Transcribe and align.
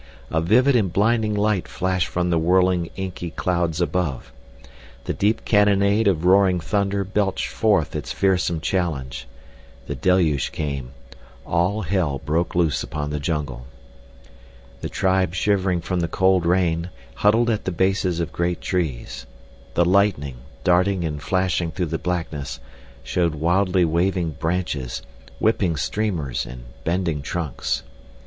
A 0.31 0.41
vivid 0.41 0.75
and 0.75 0.91
blinding 0.91 1.35
light 1.35 1.67
flashed 1.67 2.07
from 2.07 2.31
the 2.31 2.39
whirling, 2.39 2.89
inky 2.95 3.29
clouds 3.29 3.79
above. 3.79 4.31
The 5.03 5.13
deep 5.13 5.45
cannonade 5.45 6.07
of 6.07 6.25
roaring 6.25 6.59
thunder 6.59 7.03
belched 7.03 7.49
forth 7.49 7.95
its 7.95 8.11
fearsome 8.11 8.61
challenge. 8.61 9.27
The 9.85 9.93
deluge 9.93 10.51
came—all 10.51 11.83
hell 11.83 12.17
broke 12.17 12.55
loose 12.55 12.81
upon 12.81 13.11
the 13.11 13.19
jungle. 13.19 13.67
The 14.79 14.89
tribe 14.89 15.35
shivering 15.35 15.81
from 15.81 15.99
the 15.99 16.07
cold 16.07 16.47
rain, 16.47 16.89
huddled 17.13 17.51
at 17.51 17.65
the 17.65 17.71
bases 17.71 18.19
of 18.19 18.33
great 18.33 18.59
trees. 18.59 19.27
The 19.75 19.85
lightning, 19.85 20.37
darting 20.63 21.05
and 21.05 21.21
flashing 21.21 21.69
through 21.69 21.85
the 21.93 21.99
blackness, 21.99 22.59
showed 23.03 23.35
wildly 23.35 23.85
waving 23.85 24.31
branches, 24.31 25.03
whipping 25.37 25.75
streamers 25.75 26.43
and 26.47 26.63
bending 26.85 27.21
trunks. 27.21 27.83